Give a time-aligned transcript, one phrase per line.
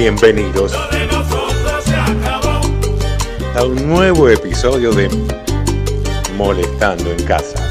[0.00, 0.72] Bienvenidos
[3.54, 5.10] a un nuevo episodio de
[6.38, 7.70] Molestando en Casa.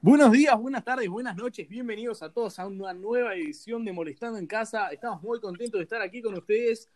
[0.00, 4.40] Buenos días, buenas tardes, buenas noches, bienvenidos a todos a una nueva edición de Molestando
[4.40, 4.88] en Casa.
[4.88, 6.88] Estamos muy contentos de estar aquí con ustedes.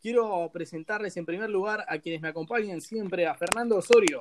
[0.00, 4.18] Quiero presentarles en primer lugar a quienes me acompañan siempre, a Fernando Osorio.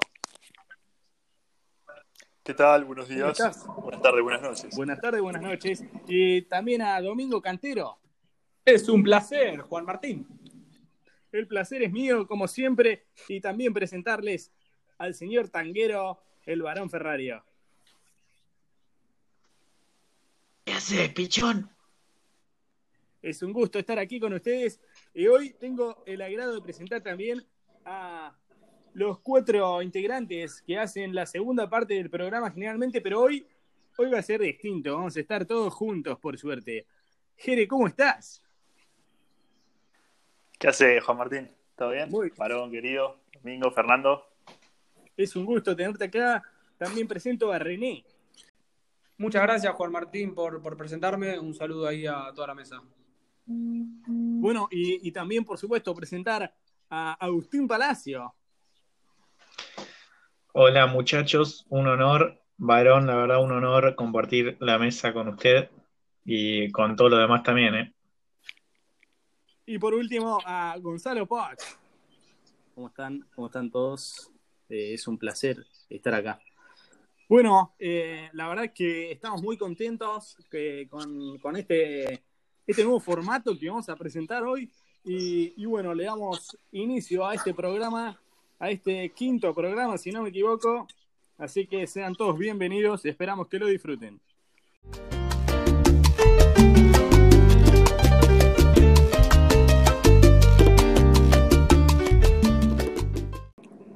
[2.44, 2.86] ¿Qué tal?
[2.86, 3.38] Buenos días.
[3.38, 3.68] ¿Cómo estás?
[3.68, 4.76] Buenas tardes, buenas noches.
[4.76, 5.84] Buenas tardes, buenas noches.
[6.08, 8.00] Y también a Domingo Cantero.
[8.66, 10.28] Es un placer, Juan Martín.
[11.32, 14.52] El placer es mío, como siempre, y también presentarles
[14.98, 17.46] al señor tanguero, el varón Ferrario.
[20.66, 21.70] ¿Qué haces, pichón?
[23.22, 24.82] Es un gusto estar aquí con ustedes
[25.14, 27.46] y hoy tengo el agrado de presentar también
[27.86, 28.36] a
[28.94, 33.46] los cuatro integrantes que hacen la segunda parte del programa generalmente, pero hoy,
[33.98, 36.86] hoy va a ser distinto, vamos a estar todos juntos, por suerte.
[37.38, 38.42] Jere, ¿cómo estás?
[40.60, 41.50] ¿Qué hace Juan Martín?
[41.76, 42.10] ¿Todo bien?
[42.10, 42.38] Muy bien.
[42.38, 44.24] Varón querido, Domingo, Fernando.
[45.18, 46.44] Es un gusto tenerte acá.
[46.78, 48.04] También presento a René.
[49.18, 51.40] Muchas gracias, Juan Martín, por, por presentarme.
[51.40, 52.82] Un saludo ahí a toda la mesa.
[53.46, 56.54] Bueno, y, y también, por supuesto, presentar
[56.90, 58.34] a Agustín Palacio.
[60.54, 65.70] Hola muchachos, un honor, varón, la verdad un honor compartir la mesa con usted
[66.26, 67.94] y con todo lo demás también, ¿eh?
[69.66, 71.62] Y por último, a Gonzalo Poch.
[72.76, 73.26] ¿Cómo están?
[73.34, 74.32] ¿Cómo están todos?
[74.68, 76.40] Eh, es un placer estar acá.
[77.30, 82.24] Bueno, eh, la verdad es que estamos muy contentos que con, con este,
[82.68, 84.70] este nuevo formato que vamos a presentar hoy.
[85.06, 88.20] Y, y bueno, le damos inicio a este programa,
[88.62, 90.88] a este quinto programa, si no me equivoco.
[91.40, 94.22] Así que sean todos bienvenidos, esperamos que lo disfruten.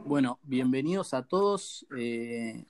[0.04, 1.86] Bueno, bienvenidos a todos.
[1.96, 2.66] Eh,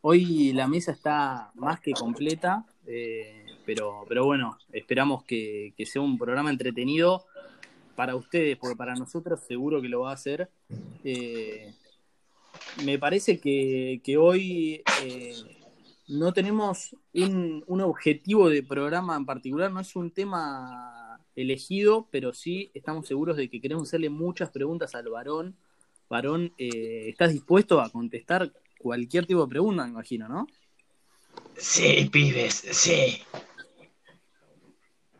[0.00, 6.16] hoy la mesa está más que completa, eh, pero, pero bueno, esperamos que sea un
[6.16, 7.26] programa entretenido
[7.98, 10.48] para ustedes, porque para nosotros seguro que lo va a hacer.
[11.02, 11.74] Eh,
[12.84, 15.34] me parece que, que hoy eh,
[16.06, 22.32] no tenemos un, un objetivo de programa en particular, no es un tema elegido, pero
[22.32, 25.56] sí estamos seguros de que queremos hacerle muchas preguntas al varón.
[26.08, 30.46] Varón, eh, ¿estás dispuesto a contestar cualquier tipo de pregunta, me imagino, no?
[31.56, 33.18] Sí, pibes, sí.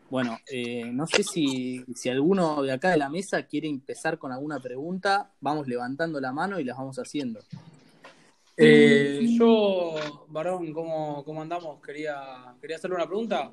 [0.09, 4.31] Bueno, eh, no sé si, si alguno de acá de la mesa quiere empezar con
[4.31, 5.31] alguna pregunta.
[5.39, 7.39] Vamos levantando la mano y las vamos haciendo.
[8.57, 9.95] Eh, yo,
[10.29, 11.81] varón, ¿cómo, cómo andamos?
[11.81, 13.51] Quería, quería hacerle una pregunta.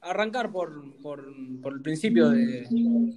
[0.00, 1.24] Arrancar por, por,
[1.60, 2.68] por el principio de,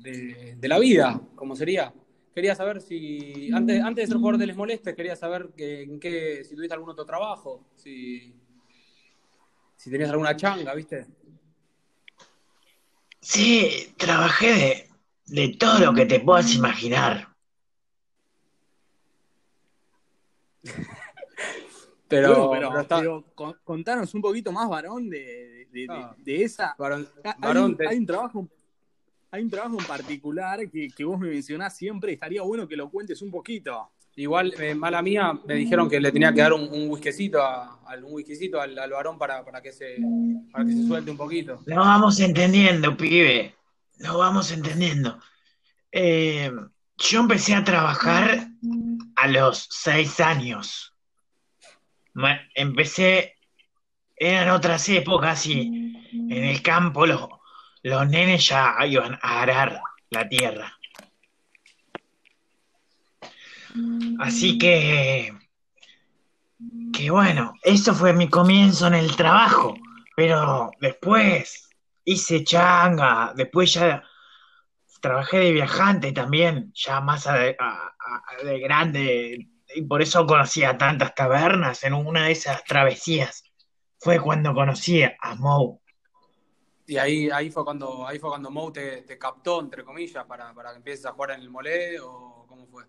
[0.01, 1.93] de- de la vida, ¿cómo sería?
[2.33, 5.99] Quería saber si, antes, antes de ser jugador de Les Molestes, quería saber que, en
[5.99, 8.33] qué, si tuviste algún otro trabajo, si,
[9.75, 11.05] si tenías alguna changa, ¿viste?
[13.21, 14.89] Sí, trabajé de,
[15.47, 17.27] de todo lo que te puedas imaginar.
[22.07, 25.87] Pero, Bueno, pero, pero está- pero con- contanos un poquito más, varón, de, de- de-
[25.91, 26.15] Ah.
[26.17, 26.75] de esa.
[26.75, 28.47] varón, Hay, varón, te- hay un trabajo,
[29.29, 32.13] hay un trabajo en particular que, que vos me mencionás siempre.
[32.13, 33.91] Estaría bueno que lo cuentes un poquito.
[34.19, 37.79] Igual, eh, mala mía, me dijeron que le tenía que dar un, un whiskycito, a,
[38.03, 39.95] un whiskycito al, al varón para, para, que se,
[40.51, 41.61] para que se suelte un poquito.
[41.65, 43.55] Lo vamos entendiendo, pibe.
[43.99, 45.17] Lo vamos entendiendo.
[45.89, 46.51] Eh,
[46.97, 48.49] yo empecé a trabajar
[49.15, 50.93] a los seis años.
[52.55, 53.35] Empecé,
[54.17, 57.25] eran otras épocas y en el campo los,
[57.83, 59.79] los nenes ya iban a arar
[60.09, 60.78] la tierra.
[64.19, 65.33] Así que,
[66.93, 69.75] que bueno, eso fue mi comienzo en el trabajo,
[70.15, 71.69] pero después
[72.03, 74.03] hice changa, después ya
[75.01, 81.93] trabajé de viajante también, ya más de grande, y por eso conocía tantas tabernas en
[81.93, 83.43] una de esas travesías.
[83.99, 85.79] Fue cuando conocí a Moe.
[86.87, 90.51] Y ahí, ahí fue cuando, ahí fue cuando Mou te, te captó, entre comillas, para,
[90.55, 92.85] para que empieces a jugar en el Molé, o cómo fue.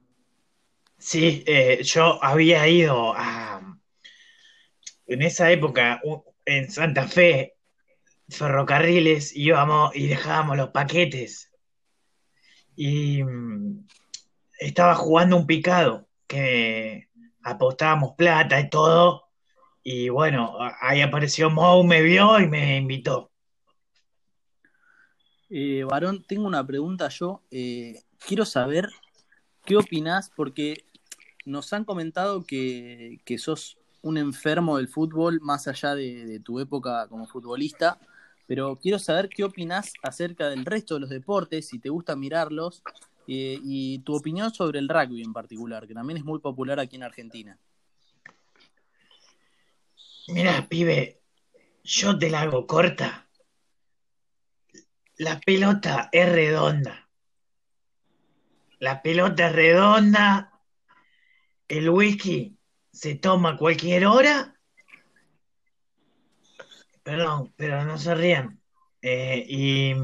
[1.00, 3.78] Sí, eh, yo había ido a,
[5.06, 6.00] en esa época,
[6.44, 7.56] en Santa Fe,
[8.28, 11.50] ferrocarriles, íbamos y dejábamos los paquetes.
[12.76, 13.86] Y mm,
[14.58, 17.08] estaba jugando un picado, que
[17.42, 19.30] apostábamos plata y todo,
[19.82, 23.30] y bueno, ahí apareció Mou, me vio y me invitó.
[25.48, 27.42] Eh, Varón, tengo una pregunta yo.
[27.50, 28.90] Eh, quiero saber
[29.64, 30.84] qué opinás, porque
[31.44, 37.06] nos han comentado que, que sos un enfermo del fútbol, más allá de, tu época
[37.08, 37.98] como futbolista,
[38.46, 42.82] pero quiero saber qué opinás acerca del resto de los deportes, si te gusta mirarlos,
[43.28, 46.96] eh, y tu opinión sobre el rugby en particular, que también es muy popular aquí
[46.96, 47.58] en Argentina.
[50.28, 51.20] Mira, pibe,
[51.84, 53.28] yo te la hago corta.
[55.16, 57.08] La pelota es redonda.
[58.78, 60.49] La pelota es redonda.
[61.70, 62.58] El whisky
[62.92, 64.56] se toma a cualquier hora.
[67.04, 68.60] Perdón, pero no se rían.
[69.00, 69.94] Eh, y,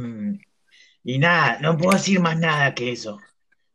[1.02, 3.18] y nada, no puedo decir más nada que eso.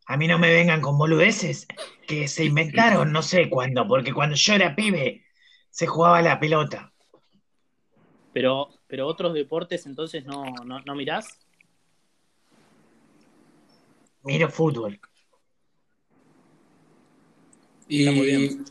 [0.06, 1.68] A mí no me vengan con boludeces
[2.08, 5.26] que se inventaron, no sé cuándo, porque cuando yo era pibe
[5.70, 6.94] se jugaba la pelota.
[8.32, 11.28] Pero, pero otros deportes entonces no, no, no mirás.
[14.24, 14.98] Miro fútbol.
[17.92, 18.66] Y, Está muy bien.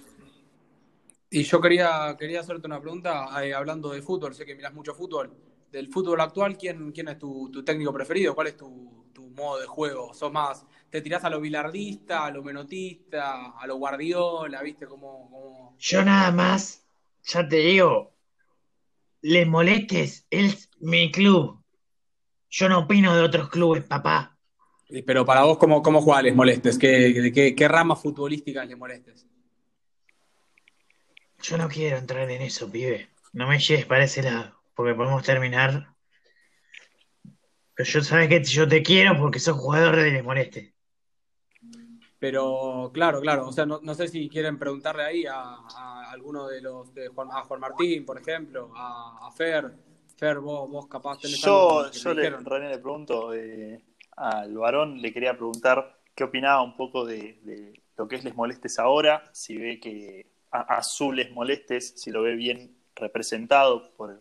[1.29, 4.95] y yo quería, quería hacerte una pregunta, eh, hablando de fútbol, sé que miras mucho
[4.95, 5.31] fútbol.
[5.71, 8.35] Del fútbol actual, ¿quién, quién es tu, tu técnico preferido?
[8.35, 10.15] ¿Cuál es tu, tu modo de juego?
[10.15, 14.87] ¿Sos más, te tirás a lo bilardista, a lo menotista, a lo guardiola, viste?
[14.87, 15.77] Como, como...
[15.79, 16.83] Yo nada más,
[17.23, 18.15] ya te digo,
[19.21, 21.63] les molestes, es mi club.
[22.49, 24.30] Yo no opino de otros clubes, papá.
[25.07, 26.79] Pero para vos, ¿cómo, cómo jugás les molestes?
[26.79, 29.27] ¿Qué, de qué, qué ramas futbolísticas les molestes?
[31.43, 33.09] Yo no quiero entrar en eso, pibe.
[33.33, 35.95] No me lleves para ese lado, porque podemos terminar.
[37.75, 40.75] Pero yo sabes que yo te quiero porque sos jugador de les moleste.
[42.19, 46.47] Pero claro, claro, o sea, no, no sé si quieren preguntarle ahí a, a alguno
[46.49, 49.73] de los, de Juan, a Juan Martín, por ejemplo, a, a Fer.
[50.19, 52.31] Fer, vos, vos capaz tenés algo Yo, que te yo le.
[52.31, 53.83] René, le pregunto eh,
[54.17, 58.79] al varón, le quería preguntar qué opinaba un poco de, lo que es Les Molestes
[58.79, 60.83] ahora, si ve que a,
[61.15, 64.19] Les Molestes, si lo ve bien representado por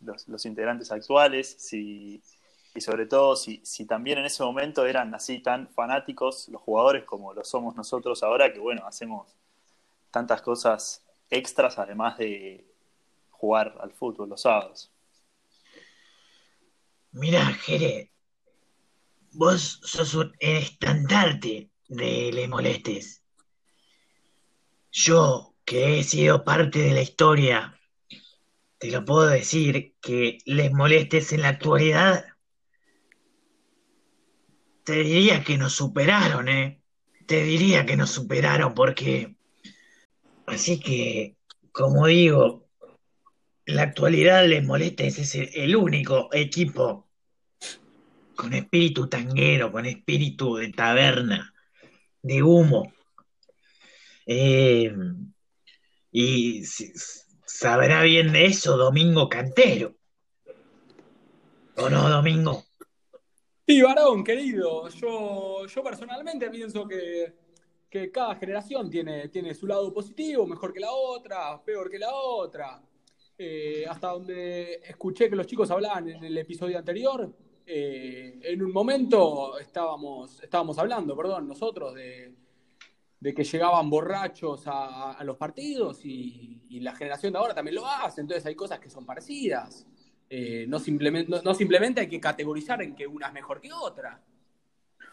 [0.00, 2.22] los, los integrantes actuales, si,
[2.74, 7.04] y sobre todo si, si también en ese momento eran así tan fanáticos los jugadores
[7.04, 9.36] como lo somos nosotros ahora, que bueno, hacemos
[10.10, 12.64] tantas cosas extras además de
[13.30, 14.90] jugar al fútbol los sábados.
[17.12, 18.10] Mira, Jere,
[19.32, 23.22] vos sos un estandarte de les molestes.
[24.90, 27.78] Yo, que he sido parte de la historia,
[28.78, 32.24] te lo puedo decir que les molestes en la actualidad.
[34.84, 36.82] Te diría que nos superaron, ¿eh?
[37.26, 39.36] Te diría que nos superaron porque...
[40.46, 41.36] Así que,
[41.72, 42.61] como digo,
[43.66, 47.08] la actualidad les molestes es el, único equipo
[48.34, 51.54] con espíritu tanguero, con espíritu de taberna,
[52.22, 52.92] de humo.
[54.26, 54.92] Eh,
[56.10, 56.64] y
[57.46, 59.94] sabrá bien de eso Domingo Cantero.
[61.76, 62.64] ¿O no, Domingo?
[63.66, 67.32] Sí, varón, querido, yo, yo personalmente pienso que,
[67.88, 72.12] que cada generación tiene, tiene su lado positivo, mejor que la otra, peor que la
[72.12, 72.82] otra.
[73.44, 77.28] Eh, hasta donde escuché que los chicos hablaban en el episodio anterior,
[77.66, 82.36] eh, en un momento estábamos, estábamos hablando, perdón, nosotros de,
[83.20, 88.46] que llegaban borrachos a, los partidos y, la generación de ahora también lo hace, entonces
[88.46, 89.88] hay cosas que son parecidas.
[90.30, 94.22] Eh, no, simplemente, no, simplemente hay que categorizar en que una es mejor que otra.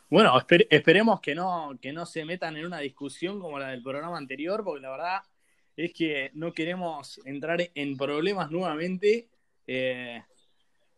[0.07, 3.81] Bueno, esper- esperemos que no, que no se metan en una discusión como la del
[3.81, 5.21] programa anterior, porque la verdad
[5.86, 9.29] es que no queremos entrar en problemas nuevamente.
[9.67, 10.21] eh,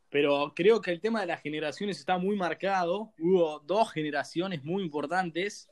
[0.10, 3.14] pero creo que el tema de las generaciones está muy marcado.
[3.18, 5.70] Hubo dos generaciones muy importantes.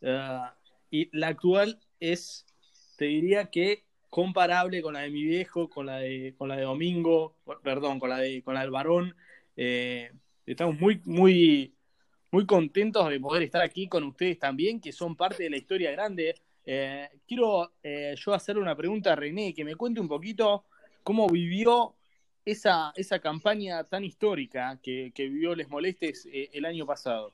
[0.00, 0.40] eh,
[0.90, 2.46] y la actual es,
[2.96, 6.62] te diría que comparable con la de mi viejo, con la de, con la de
[6.62, 9.14] Domingo, perdón, con la de, con la del varón.
[9.56, 10.10] Eh,
[10.46, 11.74] estamos muy, muy,
[12.32, 15.90] muy contentos de poder estar aquí con ustedes también, que son parte de la historia
[15.92, 16.34] grande.
[16.66, 20.64] Eh, quiero eh, yo hacerle una pregunta a René, que me cuente un poquito
[21.02, 21.94] cómo vivió
[22.44, 27.32] esa, esa campaña tan histórica que, que vivió Les Molestes eh, el año pasado.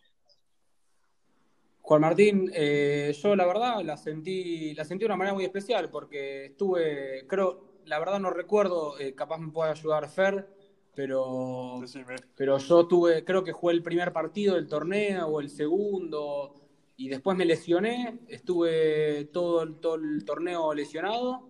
[1.82, 5.90] Juan Martín, eh, yo la verdad la sentí, la sentí de una manera muy especial
[5.90, 10.48] porque estuve, creo, la verdad no recuerdo, eh, capaz me puede ayudar Fer,
[10.94, 12.14] pero, Decime.
[12.36, 16.61] pero yo tuve, creo que jugué el primer partido del torneo o el segundo
[17.04, 21.48] y después me lesioné, estuve todo, el- todo el torneo lesionado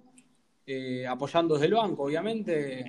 [0.67, 2.85] eh, apoyando desde el banco, obviamente.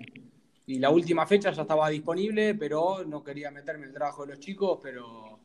[0.67, 4.33] Y la última fecha ya estaba disponible, pero no quería meterme en el trabajo de
[4.33, 5.39] los chicos, pero,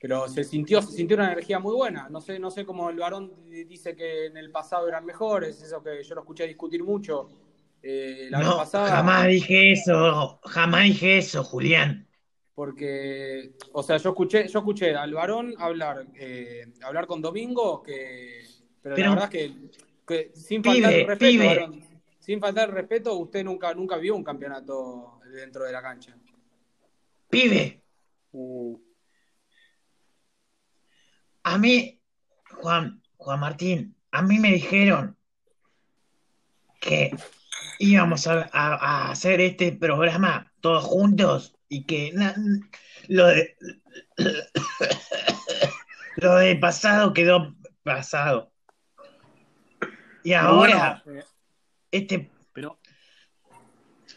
[0.00, 2.08] pero se sintió, se sintió una energía muy buena.
[2.08, 5.82] No sé, no sé cómo el varón dice que en el pasado eran mejores, eso
[5.82, 7.28] que yo lo escuché discutir mucho.
[7.82, 8.88] eh, la vez pasada.
[8.90, 12.08] jamás dije eso, jamás dije eso, Julián.
[12.54, 18.42] Porque, o sea, yo escuché, yo escuché al varón hablar, eh, hablar con Domingo, que,
[18.82, 19.70] pero, Pero- la verdad es que,
[20.06, 21.46] que sin Pibe, faltar el respeto, pibe.
[21.46, 21.80] varón,
[22.18, 26.16] sin faltar el respeto, usted nunca, nunca vio un campeonato dentro de la cancha.
[27.30, 27.78] Pibe,
[28.34, 28.78] Uh,
[31.42, 32.00] a mí,
[32.50, 35.16] Juan, Juan Martín, a mí me dijeron
[36.80, 37.14] que
[37.78, 38.74] íbamos a, a-
[39.06, 42.34] a hacer este programa todos juntos y que na-
[43.08, 43.56] lo de
[46.16, 48.50] lo del pasado quedó pasado.
[50.24, 51.24] Y Pero ahora, bueno, eh,
[51.90, 52.78] este pero,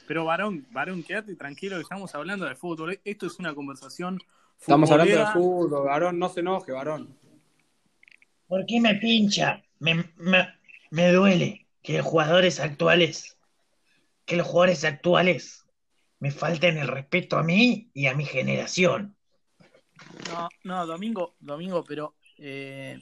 [0.08, 3.00] pero varón, varón, quédate tranquilo que estamos hablando de fútbol.
[3.04, 4.20] Esto es una conversación
[4.60, 7.18] Estamos hablando de fútbol, varón, no se enoje, varón.
[8.48, 9.64] ¿Por qué me pincha?
[9.80, 10.48] Me, me-
[10.92, 13.38] me duele que los jugadores actuales,
[14.26, 15.65] que los jugadores actuales
[16.26, 19.16] me falten el respeto a mí y a mi generación.
[20.28, 23.00] No, no, Domingo, Domingo, pero eh,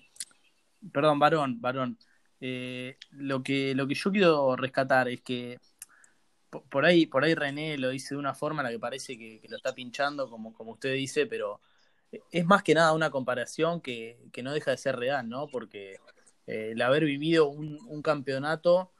[0.92, 1.98] perdón, varón, varón.
[2.42, 5.58] Eh, lo que lo que yo quiero rescatar es que
[6.50, 9.18] po- por ahí por ahí René lo dice de una forma en la que parece
[9.18, 11.62] que, lo está pinchando, como, como usted dice, pero
[12.30, 15.48] es más que nada una comparación que, que no deja de ser real, ¿no?
[15.48, 15.94] Porque
[16.46, 18.92] eh, el haber vivido un, un campeonato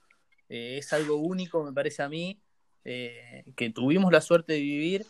[0.48, 2.40] eh, es algo único, me parece a mí,
[2.86, 5.06] eh, que tuvimos la suerte de vivir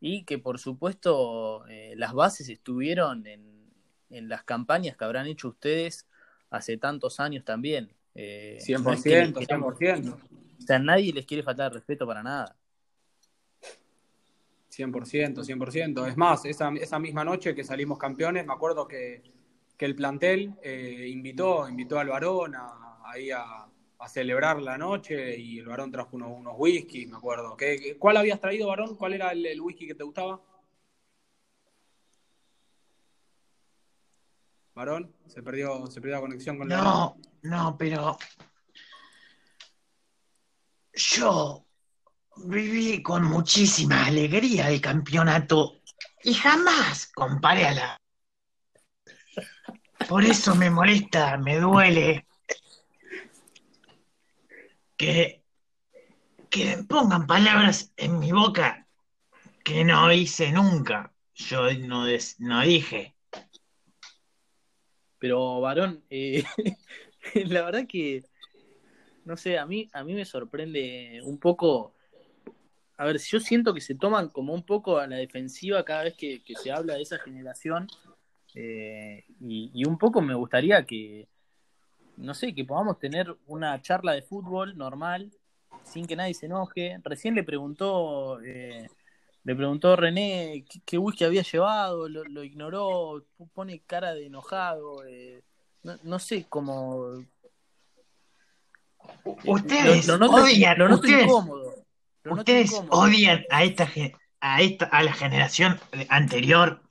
[0.00, 3.70] y que por supuesto eh, las bases estuvieron en,
[4.10, 6.06] en las campañas que habrán hecho ustedes
[6.50, 7.90] hace tantos años también.
[8.14, 10.14] Eh, no es que les 100%, queramos- 100%.
[10.58, 12.56] o sea, nadie les quiere faltar respeto para nada.
[14.70, 16.06] 100%, 100%.
[16.06, 19.22] Es más, esa, esa misma noche que salimos campeones, me acuerdo que,
[19.76, 23.66] que el plantel eh, invitó, invitó al varón a, ahí a,
[24.08, 27.56] celebrar la noche y el varón trajo unos, unos whisky, me acuerdo.
[27.56, 28.96] ¿Qué, cuál habías traído, varón?
[28.96, 30.40] ¿Cuál era el, whisky que te gustaba?
[34.74, 36.84] Varón, se perdió, se perdió la conexión con varón.
[36.84, 38.18] No, no, pero
[40.92, 41.66] yo
[42.36, 45.80] viví con muchísima alegría el campeonato
[46.22, 48.00] y jamás comparé a la...
[50.08, 52.25] Por eso me molesta, me duele
[54.96, 55.42] que,
[56.50, 58.86] que pongan palabras en mi boca
[59.64, 61.12] que no hice nunca.
[61.34, 62.04] Yo no,
[62.38, 63.16] no dije.
[65.18, 66.44] Pero, varón, eh,
[67.34, 68.24] la verdad que,
[69.24, 71.94] no sé, a mí, a mí me sorprende un poco.
[72.96, 76.14] A ver, yo siento que se toman como un poco a la defensiva cada vez
[76.14, 77.88] que, se habla de esa generación.
[78.54, 81.28] eh, y un poco me gustaría que,
[82.16, 85.30] no sé, que podamos tener una charla de fútbol normal,
[85.82, 86.98] sin que nadie se enoje.
[87.04, 88.88] Recién le preguntó, eh,
[89.44, 95.04] le preguntó René qué, qué whisky había llevado, lo, lo ignoró, pone cara de enojado.
[95.04, 95.42] eh,
[95.82, 97.22] no, no sé cómo.
[99.44, 101.74] Ustedes lo, lo noto, odian, lo noto ustedes, incómodo.
[102.24, 103.00] lo noto ustedes incómodo.
[103.00, 103.88] odian a esta,
[104.40, 106.82] a esta, a la generación anterior.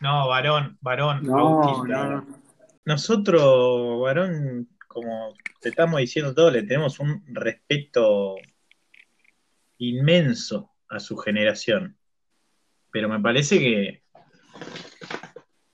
[0.00, 2.24] No, varón, varón, no.
[2.84, 8.36] Nosotros, varón, como te estamos diciendo todo, le tenemos un respeto
[9.78, 11.98] inmenso a su generación.
[12.90, 14.04] Pero me parece que,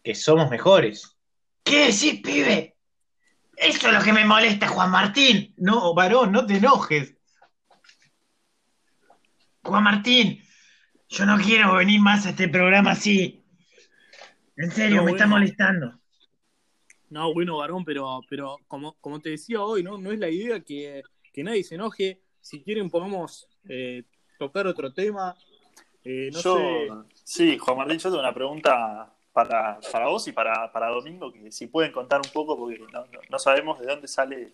[0.02, 1.16] que somos mejores.
[1.64, 2.76] ¿Qué decís, pibe?
[3.56, 5.52] Eso es lo que me molesta, Juan Martín.
[5.58, 7.14] No, varón, no te enojes.
[9.62, 10.42] Juan Martín,
[11.08, 13.44] yo no quiero venir más a este programa así.
[14.56, 15.99] En serio, No, me está molestando.
[17.10, 19.98] No, bueno, varón, pero, pero como, como te decía hoy, ¿no?
[19.98, 21.02] No es la idea que,
[21.32, 22.20] que nadie se enoje.
[22.40, 24.04] Si quieren podemos eh,
[24.38, 25.34] tocar otro tema.
[26.04, 26.88] Eh, no yo, sé.
[27.24, 31.50] sí, Juan Martín, yo tengo una pregunta para, para vos y para, para Domingo, que
[31.52, 34.52] si pueden contar un poco, porque no, no- no sabemos de dónde sale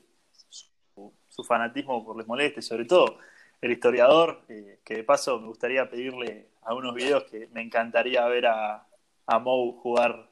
[0.48, 3.18] su, su fanatismo por Les Moleste, sobre todo
[3.60, 8.46] el historiador, eh, que de paso me gustaría pedirle algunos videos que me encantaría ver
[8.46, 8.86] a,
[9.26, 10.30] a Mou jugar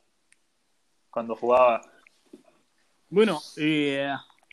[1.10, 1.82] cuando jugaba.
[3.14, 4.08] Bueno, eh,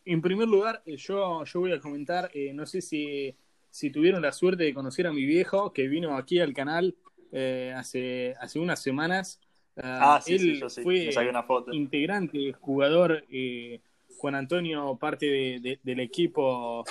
[0.05, 3.35] en primer lugar, eh, yo, yo voy a comentar, eh, no sé si,
[3.71, 6.95] si tuvieron la suerte de conocer a mi viejo, que vino aquí al canal
[7.31, 9.39] eh, hace, hace unas semanas.
[9.77, 11.73] Ah, sí, él sí, yo sí, fue una foto.
[11.73, 13.81] integrante, jugador, eh,
[14.17, 16.85] Juan Antonio parte de- de- del equipo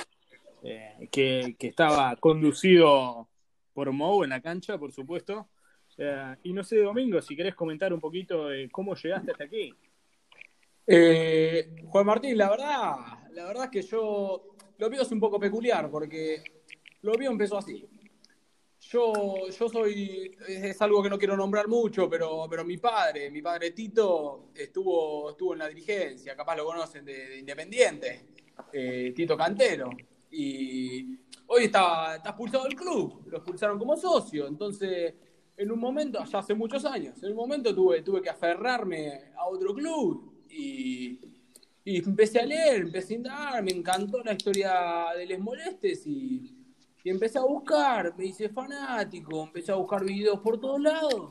[0.64, 3.28] eh, que, que estaba conducido
[3.74, 5.48] por Mou en la cancha, por supuesto.
[6.42, 9.72] Y no sé, Domingo, si querés comentar un poquito de cómo llegaste hasta aquí.
[10.92, 12.96] Eh, Juan Martín, la verdad,
[13.30, 16.42] la verdad es que yo lo mío es un poco peculiar porque
[17.02, 17.88] lo mío empezó así.
[18.80, 23.40] Yo, yo soy, es, algo que no quiero nombrar mucho, pero, pero mi padre, mi
[23.40, 28.26] padre Tito, estuvo, estuvo en la dirigencia, capaz lo conocen de, de Independiente,
[28.72, 29.90] eh, Tito Cantero.
[30.32, 31.06] Y
[31.46, 34.48] hoy está, está expulsado del club, lo expulsaron como socio.
[34.48, 35.14] Entonces,
[35.56, 39.46] en un momento, ya hace muchos años, en un momento tuve, tuve que aferrarme a
[39.46, 41.20] otro club y,
[41.84, 46.56] empecé a leer, empecé a indagar, me encantó la historia de Les Molestes y,
[47.04, 51.28] empecé a buscar, me hice fanático, empecé a buscar videos por todos lados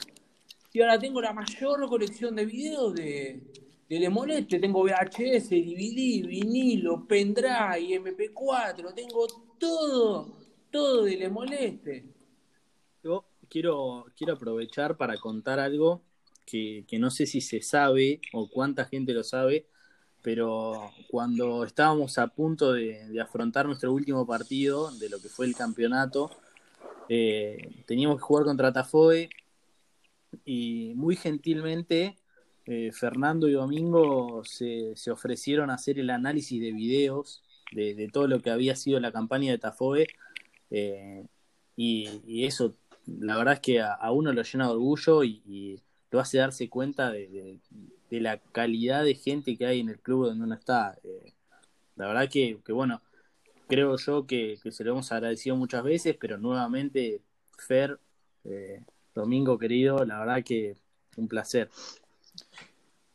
[0.73, 3.41] y ahora tengo la mayor colección de videos de,
[3.89, 10.37] de Les Molestes, tengo VHS, DVD, vinilo, pendrive, MP4, tengo todo,
[10.69, 12.03] todo de Les Molestes.
[13.03, 16.03] Yo quiero, quiero aprovechar para contar algo
[16.49, 19.67] que, no sé si se sabe o cuánta gente lo sabe,
[20.21, 25.55] pero cuando estábamos a punto de, afrontar nuestro último partido de lo que fue el
[25.55, 26.31] campeonato,
[27.07, 29.29] eh, teníamos que jugar contra Tafoe
[30.45, 32.17] y muy gentilmente
[32.65, 37.41] eh, Fernando y Domingo se, ofrecieron a hacer el análisis de videos
[37.71, 40.07] de, todo lo que había sido la campaña de Tafoe
[40.71, 41.25] eh,
[41.75, 42.75] y, eso
[43.07, 47.11] la verdad es que a, uno lo llena de orgullo y lo hace darse cuenta
[47.11, 47.59] de,
[48.09, 50.97] la calidad de gente que hay en el club donde uno está.
[51.03, 51.33] Eh,
[51.95, 53.01] la verdad que, que, bueno,
[53.67, 57.21] creo yo que, que se lo hemos agradecido muchas veces, pero nuevamente,
[57.57, 57.99] Fer,
[58.45, 60.75] eh, Domingo querido, la verdad que
[61.17, 61.69] un placer.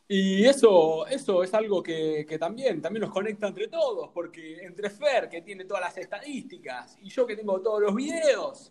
[0.07, 4.91] Y eso, eso es algo que, que también, también nos conecta entre todos, porque entre
[4.91, 8.71] Fer, que tiene todas las estadísticas, y yo que tengo todos los videos,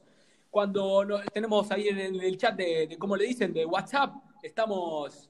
[0.54, 4.14] cuando no- tenemos ahí en el, chat de, ¿cómo le dicen?, de WhatsApp,
[4.44, 5.28] estamos,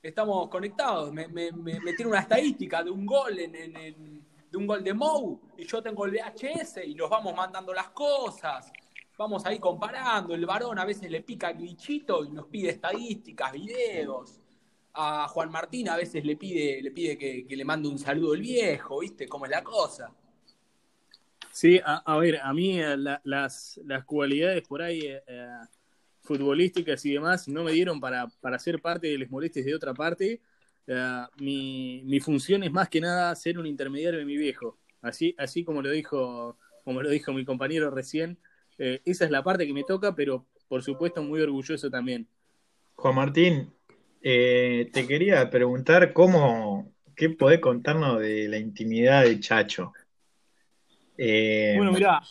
[0.00, 1.12] estamos conectados.
[1.12, 4.94] Me, me, me, me tiene una estadística de un gol en- de un gol de
[4.94, 8.72] Mou, y yo tengo el VHS, y nos vamos mandando las cosas.
[9.18, 13.50] Vamos ahí comparando, el varón a veces le pica el bichito y nos pide estadísticas,
[13.52, 14.38] videos
[14.94, 18.34] a Juan Martín a veces le pide, le pide que, que le mande un saludo
[18.34, 19.28] el viejo, ¿viste?
[19.28, 20.12] ¿Cómo es la cosa?
[21.52, 25.48] Sí, a, a ver, a mí eh, la- las, cualidades por ahí eh, eh,
[26.22, 29.94] futbolísticas y demás no me dieron para, para ser parte de Les Molestes de otra
[29.94, 30.40] parte.
[31.38, 34.76] Mi, mi función es más que nada ser un intermediario de mi viejo.
[35.02, 38.38] Así, así como lo dijo, como lo dijo mi compañero recién,
[38.78, 42.26] esa es la parte que me toca, pero por supuesto muy orgulloso también.
[42.96, 43.72] Juan Martín,
[44.22, 49.92] eh, te quería preguntar cómo, ¿qué podés contarnos de la intimidad de Chacho?
[51.22, 52.22] Eh, Bueno, mirá.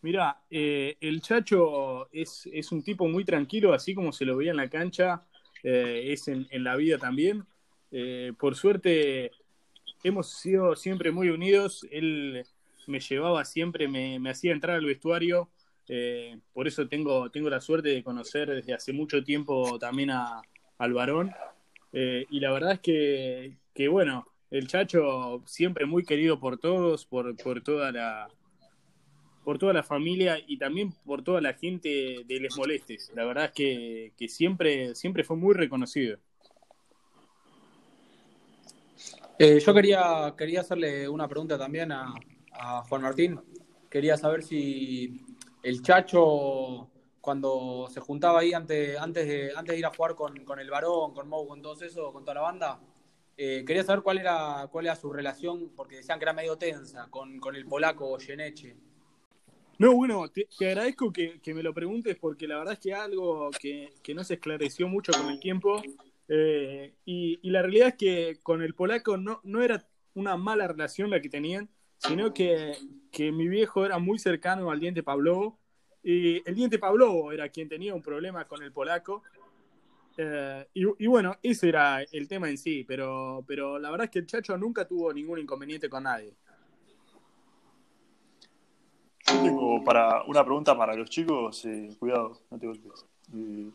[0.00, 4.50] Mirá, eh, el Chacho es, es un tipo muy tranquilo, así como se lo veía
[4.50, 5.24] en la cancha,
[5.62, 7.46] eh, es en, en la vida también.
[8.38, 9.30] Por suerte,
[10.02, 11.86] hemos sido siempre muy unidos.
[11.92, 12.44] Él
[12.88, 15.50] me llevaba siempre, me, me hacía entrar al vestuario.
[16.54, 20.40] por eso tengo, tengo la suerte de conocer desde hace mucho tiempo también a,
[20.78, 21.32] al varón.
[21.92, 27.34] Y la verdad es que, que, bueno, el Chacho siempre muy querido por todos, por,
[27.36, 28.28] por toda la
[29.44, 33.10] por toda la familia y también por toda la gente de Les Molestes.
[33.16, 36.18] La verdad es que, que siempre, siempre fue muy reconocido.
[39.36, 42.14] Eh, yo quería, quería hacerle una pregunta también a,
[42.88, 43.40] Juan Martín.
[43.90, 45.20] Quería saber si
[45.64, 46.88] el Chacho,
[47.20, 50.70] cuando se juntaba ahí antes, antes, de, antes de ir a jugar con, con el
[50.70, 52.80] varón, con Mou, con todos eso, con toda la banda,
[53.36, 57.08] eh, quería saber cuál era, cuál era su relación, porque decían que era medio tensa,
[57.10, 58.76] con, con el polaco Geneche.
[59.78, 63.50] No, bueno, te, agradezco que, que, me lo preguntes porque la verdad es que algo
[63.58, 65.82] que, que no se esclareció mucho con el tiempo
[66.28, 70.68] eh, y, y, la realidad es que con el polaco no, no era una mala
[70.68, 71.68] relación la que tenían,
[71.98, 72.76] sino que,
[73.10, 75.58] que mi viejo era muy cercano al diente Pablovo
[76.02, 79.22] y el diente Pablovo era quien tenía un problema con el polaco
[80.16, 84.10] eh, y, y, bueno, ese era el tema en sí, pero, pero la verdad es
[84.10, 86.34] que el Chacho nunca tuvo ningún inconveniente con nadie.
[89.26, 93.06] Yo tengo para una pregunta para los chicos, eh, cuidado, no te golpes.
[93.34, 93.70] Eh,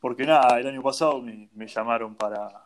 [0.00, 2.64] porque nada, el año pasado me, me llamaron para,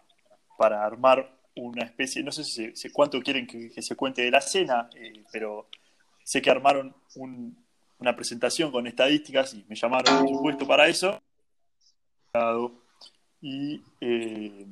[0.57, 4.31] para, armar una especie, no sé si, si cuánto quieren que, que, se cuente de
[4.31, 5.69] la cena, eh, pero
[6.25, 7.57] sé que armaron un,
[7.99, 11.21] una presentación con estadísticas y me llamaron, por supuesto, para eso.
[13.41, 14.67] Y eh,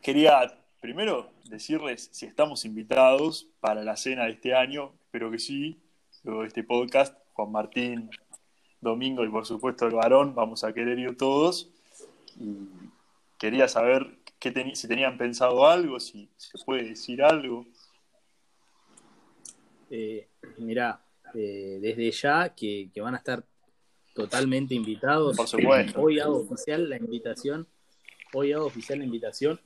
[0.00, 5.80] quería primero decirles si estamos invitados para la cena de este año, espero que sí,
[6.24, 8.10] luego de este podcast, Juan Martín,
[8.80, 11.70] Domingo y por supuesto el varón, vamos a querer ir todos.
[12.36, 12.68] Y
[13.38, 17.64] quería saber qué si tenían pensado algo, si se puede decir algo.
[19.88, 20.28] Eh,
[20.58, 21.00] mirá,
[21.34, 23.44] eh, desde ya que, que van a estar
[24.14, 25.36] totalmente invitados.
[25.36, 26.00] Por supuesto.
[26.00, 27.66] Hoy hago oficial la invitación.
[28.34, 29.60] Hoy hago oficial la invitación.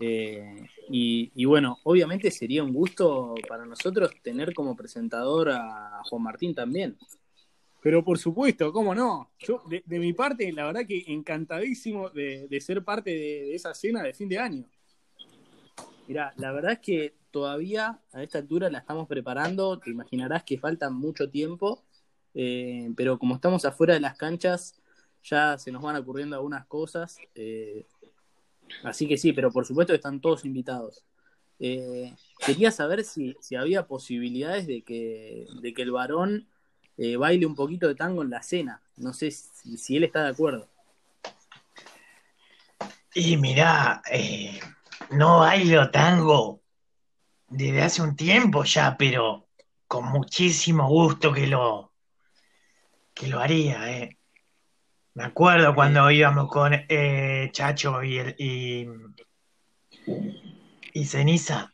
[0.00, 6.22] Eh, y, y bueno, obviamente sería un gusto para nosotros tener como presentador a Juan
[6.22, 6.96] Martín también.
[7.80, 9.30] Pero por supuesto, ¿cómo no?
[9.40, 13.54] Yo, de, de mi parte, la verdad que encantadísimo de, de ser parte de, de
[13.54, 14.64] esa cena de fin de año.
[16.06, 19.78] Mirá, la verdad es que todavía a esta altura la estamos preparando.
[19.78, 21.82] Te imaginarás que falta mucho tiempo,
[22.34, 24.80] eh, pero como estamos afuera de las canchas,
[25.22, 27.18] ya se nos van ocurriendo algunas cosas.
[27.34, 27.86] eh,
[28.84, 31.04] así que sí, pero por supuesto están todos invitados.
[31.58, 32.14] Eh,
[32.44, 36.48] quería saber si, si había posibilidades de que, de que el varón
[37.18, 38.80] baile un poquito de tango en la cena.
[38.96, 40.68] No sé si, si él está de acuerdo.
[43.14, 44.02] Y mirá,
[45.10, 46.62] no bailo tango
[47.48, 49.48] desde hace un tiempo ya, pero
[49.86, 51.91] con muchísimo gusto que lo,
[53.14, 54.18] que lo haría, eh.
[55.14, 58.86] Me acuerdo cuando íbamos con eh, Chacho y, el, y,
[60.94, 61.72] y Ceniza,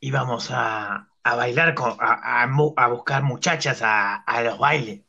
[0.00, 5.02] íbamos a, a bailar, con, a, a mu- a buscar muchachas a, los bailes.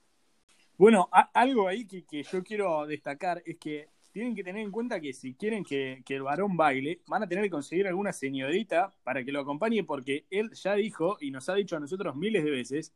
[0.78, 5.00] Bueno, algo ahí que, que yo quiero destacar es que tienen que tener en cuenta
[5.00, 8.94] que si quieren que, que el varón baile, van a tener que conseguir alguna señorita
[9.04, 12.44] para que lo acompañe, porque él ya dijo y nos ha dicho a nosotros miles
[12.44, 12.94] de veces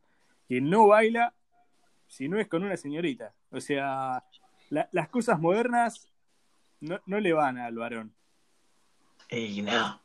[0.47, 1.33] que no baila
[2.09, 3.33] si no es con una señorita.
[3.51, 4.21] O sea,
[4.69, 6.11] la- las cosas modernas
[6.81, 8.13] no, no le van al varón.
[9.29, 10.01] Y no,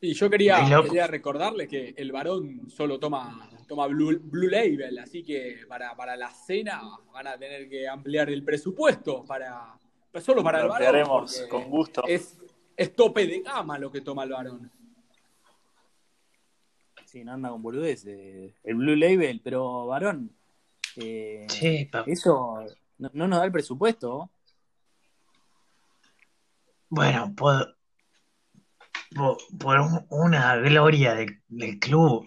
[0.00, 0.88] Y yo quería, loco.
[0.88, 6.16] quería recordarles que el varón solo toma, toma Blue, Blue Label, así que para, para
[6.16, 6.80] la cena
[7.12, 9.78] van a tener que ampliar el presupuesto para
[10.22, 10.86] solo para el Lo varón.
[10.88, 12.02] ampliaremos porque con gusto.
[12.08, 12.38] Es,
[12.74, 14.70] es tope de gama lo que toma el varón.
[17.10, 18.04] Sí, no anda con boludez.
[18.06, 20.30] eh, el Blue Label, pero varón.
[20.96, 22.64] eh, sí, Eso
[22.98, 24.30] no, no nos da el presupuesto.
[26.88, 27.76] Bueno, por,
[29.14, 32.26] por, por un- una gloria del, del club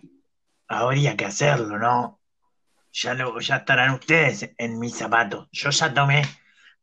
[0.68, 2.20] habría que hacerlo, ¿no?
[2.94, 5.50] Ya, lo, ya estarán ustedes en mis zapatos.
[5.52, 6.24] Yo ya tomé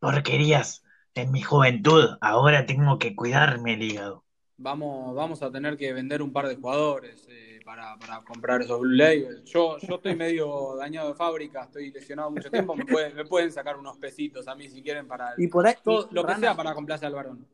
[0.01, 0.83] porquerías
[1.15, 4.25] en mi juventud, ahora tengo que cuidarme el hígado.
[4.57, 8.81] Vamos, vamos a tener que vender un par de jugadores eh, para, para comprar esos
[8.81, 9.43] Blue Label.
[9.45, 13.53] Yo, yo estoy medio dañado de fábrica, estoy lesionado mucho tiempo, me pueden, me pueden
[13.53, 16.41] sacar unos pesitos a mí si quieren para Y por ahí, todo, lo que Rana,
[16.41, 17.47] sea para complacer al varón.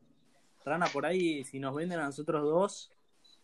[0.64, 2.90] Rana, por ahí, si nos venden a nosotros dos,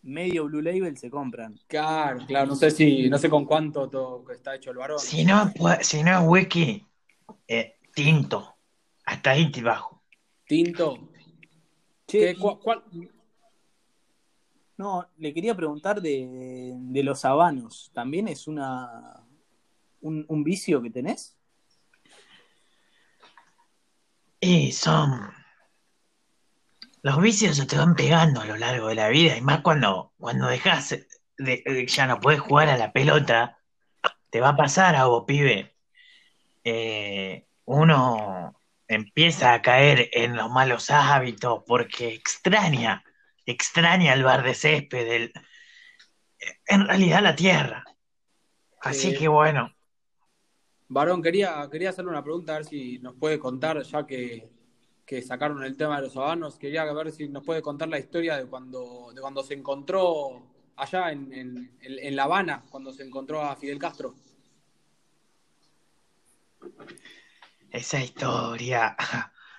[0.01, 1.57] medio Blue Label se compran.
[1.67, 4.99] Claro, claro, no sé si, no sé con cuánto to- está hecho el varón.
[4.99, 6.85] Si no, si no es whisky,
[7.47, 8.55] eh, tinto.
[9.05, 10.01] Hasta ahí te bajo.
[10.45, 11.09] Tinto.
[12.05, 12.83] Che, ¿Qué, y- cua- cuál-
[14.77, 17.91] no, le quería preguntar de, de los habanos.
[17.93, 19.23] ¿También es una
[20.03, 21.35] un, vicio que tenés?
[24.39, 25.31] Y son.
[27.01, 30.13] Los vicios se te van pegando a lo largo de la vida, y más cuando,
[30.17, 31.07] cuando dejas de,
[31.37, 33.57] de- ya no puedes jugar a la pelota,
[34.29, 35.75] te va a pasar a vos, pibe.
[36.63, 38.55] Eh, uno
[38.87, 43.03] empieza a caer en los malos hábitos porque extraña,
[43.45, 45.33] extraña el bar de césped, el-
[46.67, 47.83] en realidad la tierra.
[48.81, 49.73] Así Eh, que bueno,
[50.87, 54.49] Varón, quería, quería hacerle una pregunta, a ver si nos puede contar, ya que,
[55.05, 58.37] que sacaron el tema de los habanos, quería ver si nos puede contar la historia
[58.37, 60.43] de cuando, de cuando se encontró
[60.75, 64.15] allá en, en, en- en La Habana, cuando se encontró a Fidel Castro.
[67.71, 68.95] Esa historia,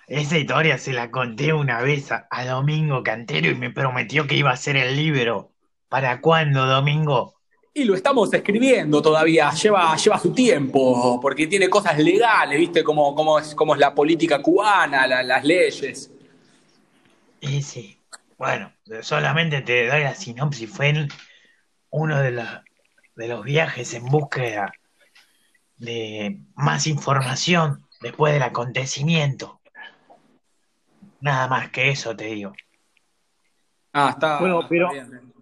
[0.07, 4.35] esa historia se la conté una vez a, a Domingo Cantero y me prometió que
[4.35, 5.51] iba a hacer el libro.
[5.89, 7.35] ¿Para cuándo, Domingo?
[7.73, 12.83] Y lo estamos escribiendo todavía, lleva, lleva su tiempo, porque tiene cosas legales, ¿viste?
[12.83, 16.11] Como, como, es, como es la política cubana, la- las leyes.
[17.41, 17.99] Y sí,
[18.37, 20.69] bueno, solamente te doy la sinopsis.
[20.69, 21.09] Fue en
[21.89, 22.63] uno de, la-
[23.15, 24.71] de los viajes en búsqueda
[25.77, 29.59] de más información después del acontecimiento.
[31.25, 32.53] Nada más que eso te digo.
[33.93, 34.39] Ah, está.
[34.39, 35.33] Bueno, pero- bien.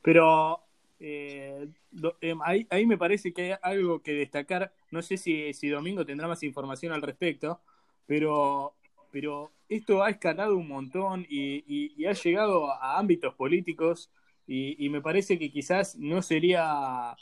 [0.00, 0.60] Pero
[0.98, 4.72] eh, do- em, ahí, ahí me parece que hay algo que destacar.
[4.90, 7.60] No sé si, si Domingo tendrá más información al respecto,
[8.06, 8.72] pero
[9.12, 14.08] pero esto ha escalado un montón y, y- y ha llegado a ámbitos políticos
[14.46, 17.14] y, y me parece que quizás no sería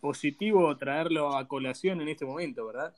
[0.00, 2.92] positivo traerlo a colación en este momento, ¿verdad?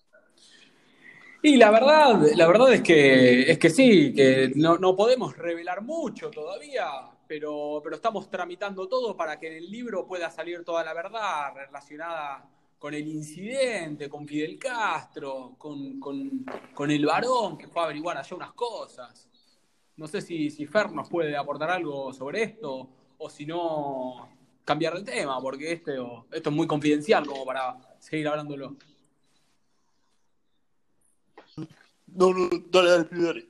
[1.40, 5.82] Y la verdad, la verdad es que es que sí, que no, no podemos revelar
[5.82, 6.86] mucho todavía,
[7.28, 11.54] pero, pero estamos tramitando todo para que en el libro pueda salir toda la verdad
[11.54, 12.44] relacionada
[12.78, 18.16] con el incidente, con Fidel Castro, con, con, con el varón que fue a averiguar
[18.16, 19.28] allá unas cosas.
[19.96, 24.28] No sé si, si Fer nos puede aportar algo sobre esto, o si no,
[24.64, 28.76] cambiar de tema, porque esto, esto es muy confidencial como para seguir hablándolo.
[32.14, 33.48] No, no, dale, dale, dale.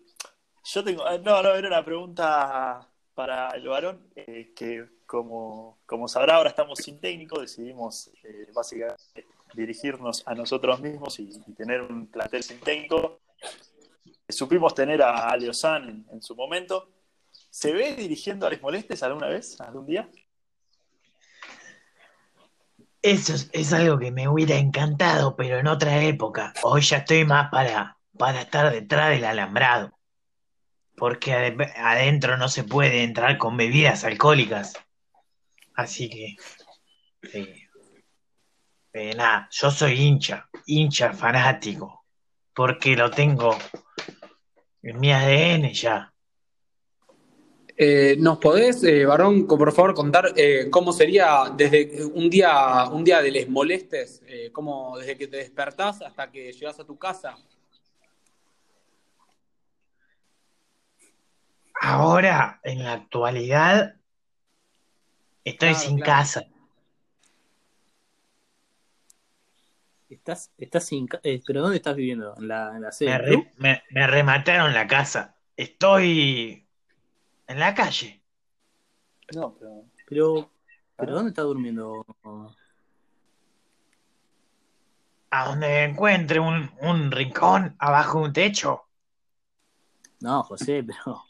[0.64, 1.06] Yo tengo.
[1.06, 6.50] ah, No, no, era una pregunta para el varón, eh, que como, como sabrá, ahora
[6.50, 12.60] estamos sin técnico, decidimos eh, básicamente dirigirnos a nosotros mismos y, tener un plantel sin
[12.60, 13.20] técnico.
[14.28, 16.90] Supimos tener a en, en su momento.
[17.50, 20.08] ¿Se ve dirigiendo a Les Molestes alguna vez, algún día?
[23.00, 26.52] Eso es, es algo que me hubiera encantado, pero en otra época.
[26.62, 29.92] Hoy ya estoy más para, para estar detrás del alambrado.
[30.96, 34.74] Porque ade- adentro no se puede entrar con bebidas alcohólicas.
[35.74, 36.36] Así que.
[37.32, 37.68] eh,
[38.92, 42.04] eh, nada, yo soy hincha, hincha fanático.
[42.52, 43.56] Porque lo tengo
[44.82, 46.12] en mi ADN ya.
[47.80, 52.86] Eh, ¿Nos podés, eh, Varón, co- por favor, contar eh, cómo sería desde un día,
[52.90, 56.84] un día de les molestes, eh, cómo desde que te despertás hasta que llegas a
[56.84, 57.36] tu casa?
[61.80, 63.96] Ahora, en la actualidad,
[65.44, 66.12] estoy Claro, sin claro.
[66.12, 66.44] casa.
[70.08, 72.34] ¿Estás, estás sin eh, ¿Pero dónde estás viviendo?
[72.38, 73.48] ¿En la, en la sede Me, del re- club?
[73.58, 75.36] me- me remataron la casa.
[75.56, 76.68] Estoy
[77.48, 78.22] en la calle.
[79.34, 79.84] No, pero.
[80.06, 80.50] Pero,
[80.96, 82.04] ¿pero dónde estás durmiendo?
[85.30, 88.88] A donde encuentre un, un rincón abajo de un techo.
[90.20, 91.22] No, José, pero.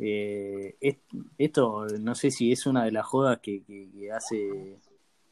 [0.00, 0.96] Eh, es-
[1.38, 4.78] esto no sé si es una de las jodas que, que- que hace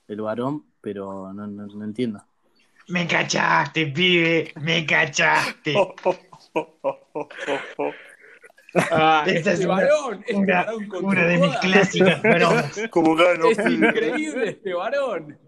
[0.09, 2.23] el varón, pero no, no- no entiendo.
[2.89, 4.53] Me cachaste, pibe.
[4.61, 5.75] Me cachaste.
[5.77, 5.95] Oh,
[6.55, 7.29] oh,
[7.79, 7.91] oh.
[8.75, 12.81] Ah, Esa es este una- varón, este Una, varón con una de mis clásicas bromas.
[12.91, 15.39] Como los Es increíble este varón.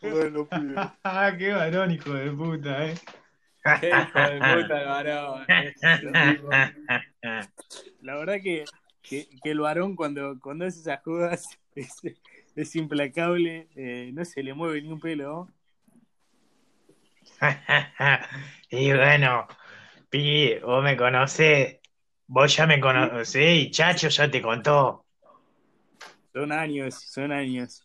[0.00, 0.76] como caen los pibes.
[1.04, 2.94] Ah, qué varón, hijo de puta, eh.
[3.80, 5.46] Qué hijo de puta el varón.
[8.00, 8.64] La verdad que,
[9.02, 11.94] que, que el varón cuando, cuando hace esas jodas es,
[12.56, 15.48] es implacable, eh, no se le mueve ni un pelo.
[18.70, 19.46] y bueno,
[20.08, 21.78] pibe, vos me conocés.
[22.26, 25.04] Vos ya me conocés y Chacho ya te contó.
[26.32, 27.82] Son años, son años.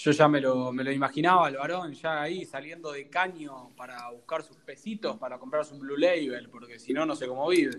[0.00, 4.08] Yo ya me lo, me lo imaginaba, el varón, ya ahí saliendo de caño para
[4.12, 7.76] buscar sus pesitos para comprarse un Blue Label, porque si no, no sé cómo vive.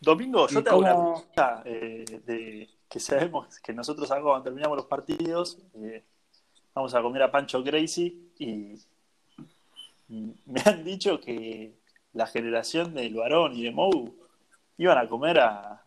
[0.00, 4.22] Domingo, yo ¿Y te hago una cómo- pregunta eh, de, que sabemos que nosotros acá
[4.22, 6.04] cuando terminamos los partidos eh,
[6.74, 8.78] vamos a comer a Pancho Crazy y,
[10.08, 11.74] y me han dicho que
[12.12, 14.14] la generación del varón y de Mou
[14.78, 15.85] iban a comer a,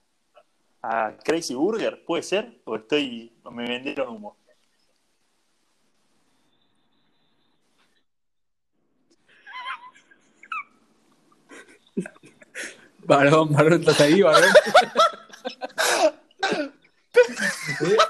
[0.82, 2.62] a Crazy Burger, ¿puede ser?
[2.66, 4.38] ¿O estoy, o me vendieron humo?
[13.06, 14.50] Varón, varón, ¿estás ahí, varón?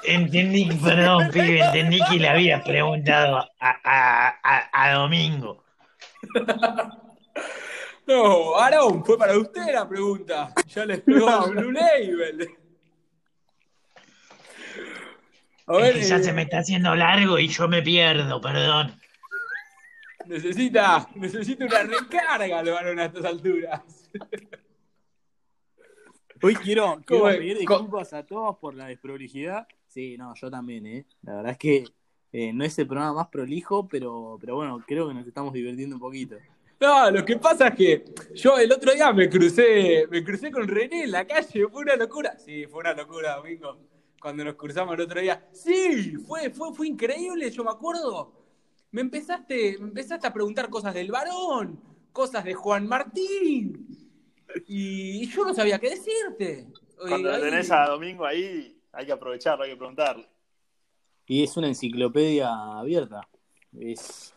[0.03, 5.63] Entendí, perdón, pibe, entendí que le habías preguntado a, a, a, a Domingo.
[8.09, 10.51] No, varón, fue para usted la pregunta.
[10.67, 12.49] Ya les pegó el Blue Label.
[15.67, 18.99] A Es que ya eh, se me está haciendo largo y yo me pierdo, perdón.
[20.25, 23.79] necesita, necesita una recarga el varón a estas alturas.
[26.41, 29.67] Hoy quiero, quiero pedir disculpas a todos por la desprolijidad.
[29.85, 31.05] Sí, no, yo también, ¿eh?
[31.21, 31.83] La verdad es que
[32.31, 35.95] eh, no es el programa más prolijo, pero, pero bueno, creo que nos estamos divirtiendo
[35.95, 36.37] un poquito.
[36.79, 40.67] No, lo que pasa es que yo el otro día me crucé, me crucé con
[40.67, 42.37] René en la calle, fue una locura.
[42.39, 43.77] Sí, fue una locura, Domingo.
[44.21, 45.45] Cuando nos cruzamos el otro día.
[45.51, 48.33] Sí, fue, fue, fue increíble, yo me acuerdo.
[48.91, 51.79] Me empezaste, me empezaste a preguntar cosas del varón,
[52.11, 53.85] cosas de Juan Martín.
[54.67, 56.67] Y yo no sabía qué decirte.
[56.97, 60.27] Cuando ahí- tenés a Domingo ahí, hay que aprovecharlo, hay que preguntarle.
[61.27, 63.27] Y es una enciclopedia abierta.
[63.77, 64.33] Es,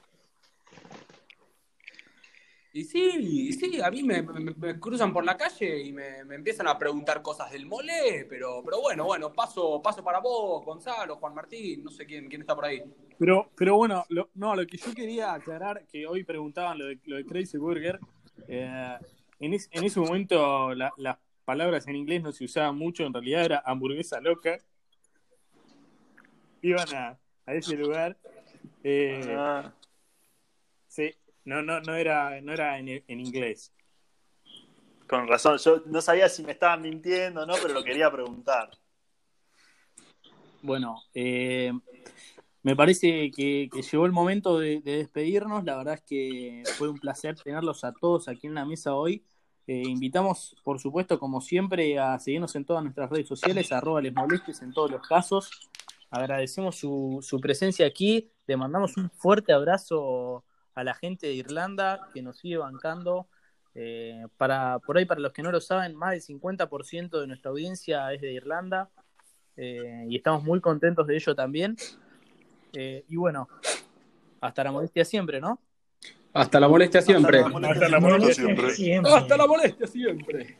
[2.74, 6.36] Y sí, sí, a mí me, me- me cruzan por la calle y me, me
[6.36, 11.16] empiezan a preguntar cosas del mole, pero, pero bueno, bueno, paso, paso para vos, Gonzalo,
[11.16, 12.82] Juan Martín, no sé quién, quién está por ahí.
[13.18, 16.98] Pero, pero bueno, lo, no, lo que yo quería aclarar, que hoy preguntaban lo de,
[17.04, 18.00] lo de Crazy Burger,
[18.48, 18.96] eh,
[19.38, 23.12] en, es- en ese momento la- las palabras en inglés no se usaban mucho, en
[23.12, 24.58] realidad era hamburguesa loca.
[26.62, 28.16] Iban a, a ese lugar.
[28.84, 29.74] eh, Ah,
[31.44, 33.72] no, no, no era, no era en, en inglés.
[35.08, 38.70] con razón, yo no sabía si me estaban mintiendo o no, pero lo quería preguntar.
[40.62, 41.72] Bueno, eh,
[42.62, 45.64] me parece que, que llegó el momento de, de despedirnos.
[45.64, 49.24] La verdad es que fue un placer tenerlos a todos aquí en la mesa hoy.
[49.66, 54.14] Eh, invitamos, por supuesto, como siempre, a seguirnos en todas nuestras redes sociales, arroba les
[54.14, 55.50] molestes en todos los casos.
[56.10, 58.30] Agradecemos su, su presencia aquí.
[58.46, 60.44] Le mandamos un fuerte abrazo
[60.74, 63.26] a la gente de Irlanda que nos sigue bancando.
[63.74, 67.50] Eh, para, por ahí, para los que no lo saben, más del 50% de nuestra
[67.50, 68.90] audiencia es de Irlanda.
[69.56, 71.76] Eh, y estamos muy contentos de ello también.
[72.72, 73.48] Eh, y bueno,
[74.40, 75.60] hasta la molestia siempre, ¿no?
[76.32, 77.38] Hasta la molestia siempre.
[77.40, 78.18] Hasta la molestia Hasta la siempre.
[78.18, 79.12] molestia siempre.
[79.12, 80.58] Hasta la molestia siempre.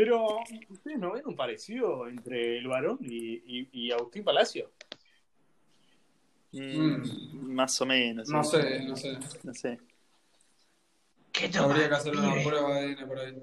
[0.00, 0.38] Pero,
[0.70, 4.70] ¿ustedes no ven un parecido entre el varón y, y- y Agustín Palacio?
[6.52, 8.26] Mm, Más o menos.
[8.30, 9.18] No sé, no sé.
[9.42, 9.78] No sé.
[11.30, 13.34] ¿Qué Habría que hacer una prueba de ADN por ahí.